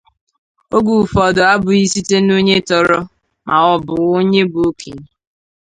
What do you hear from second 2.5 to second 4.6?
tọrọ ma ọ bụ onye bụ